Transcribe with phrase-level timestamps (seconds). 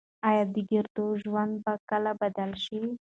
[0.27, 2.81] ايا د کيږديو ژوند به کله بدل شي؟